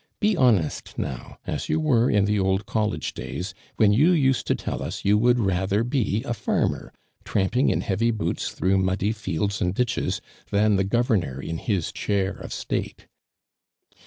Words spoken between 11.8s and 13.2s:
chair of state."